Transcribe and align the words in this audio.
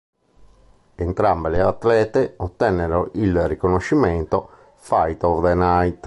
Entrambe 0.95 1.49
le 1.49 1.61
atlete 1.61 2.33
ottennero 2.37 3.11
il 3.13 3.39
riconoscimento 3.47 4.49
Fight 4.77 5.21
of 5.23 5.43
the 5.43 5.53
Night. 5.53 5.99